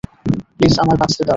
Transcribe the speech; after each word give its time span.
Please 0.57 0.73
আমায় 0.81 0.99
বাঁচতে 1.01 1.21
দাও। 1.21 1.29